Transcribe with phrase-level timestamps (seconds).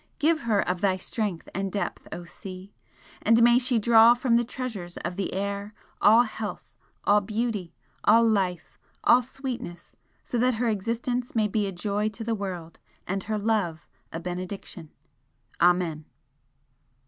[0.17, 2.73] give her of thy strength and depth, O Sea!
[3.21, 6.63] and may she draw from the treasures of the air all health,
[7.03, 12.23] all beauty, all life, all sweetness, so that her existence may be a joy to
[12.23, 14.89] the world, and her love a benediction!
[15.61, 16.05] Amen!"